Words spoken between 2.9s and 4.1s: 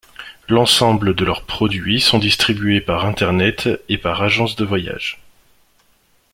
internet et